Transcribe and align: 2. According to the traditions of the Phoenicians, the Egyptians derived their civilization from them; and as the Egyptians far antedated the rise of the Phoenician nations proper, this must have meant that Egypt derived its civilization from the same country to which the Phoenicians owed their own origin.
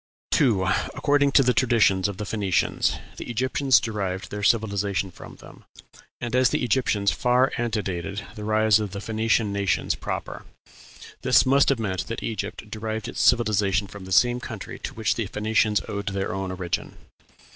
2. 0.31 0.63
According 0.95 1.31
to 1.33 1.43
the 1.43 1.53
traditions 1.53 2.07
of 2.07 2.17
the 2.17 2.25
Phoenicians, 2.25 2.95
the 3.17 3.29
Egyptians 3.29 3.79
derived 3.79 4.31
their 4.31 4.41
civilization 4.41 5.11
from 5.11 5.35
them; 5.35 5.63
and 6.19 6.35
as 6.35 6.49
the 6.49 6.63
Egyptians 6.63 7.11
far 7.11 7.51
antedated 7.59 8.23
the 8.33 8.43
rise 8.43 8.79
of 8.79 8.93
the 8.93 8.99
Phoenician 8.99 9.53
nations 9.53 9.93
proper, 9.93 10.43
this 11.21 11.45
must 11.45 11.69
have 11.69 11.77
meant 11.77 12.07
that 12.07 12.23
Egypt 12.23 12.67
derived 12.71 13.07
its 13.07 13.21
civilization 13.21 13.85
from 13.85 14.05
the 14.05 14.11
same 14.11 14.39
country 14.39 14.79
to 14.79 14.95
which 14.95 15.13
the 15.13 15.27
Phoenicians 15.27 15.81
owed 15.87 16.07
their 16.07 16.33
own 16.33 16.51
origin. 16.51 16.97